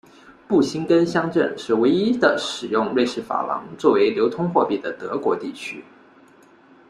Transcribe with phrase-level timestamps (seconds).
[0.47, 5.83] 布辛根乡镇是唯一的使用瑞士法郎作为流通货币的德国地区。